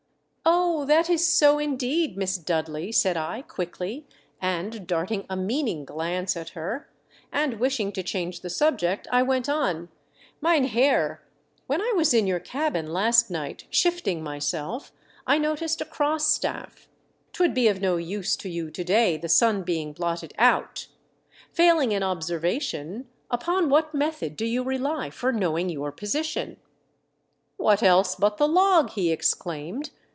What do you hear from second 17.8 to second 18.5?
use to